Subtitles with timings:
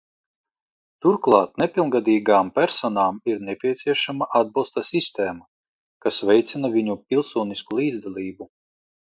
[1.05, 5.47] Turklāt nepilngadīgām personām ir nepieciešama atbalsta sistēma,
[6.07, 8.51] kas veicina viņu pilsonisko līdzdalību.